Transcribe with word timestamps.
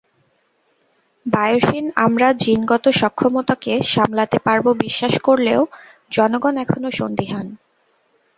বায়োসিন 1.25 1.85
আমরা 2.05 2.27
জিনগত 2.41 2.85
সক্ষমতাকে 3.01 3.73
সামলাতে 3.93 4.37
পারবো 4.47 4.69
বিশ্বাস 4.83 5.13
করলেও, 5.27 5.61
জনগণ 6.11 6.55
এখনো 6.57 6.89
সন্দিহান। 6.99 7.47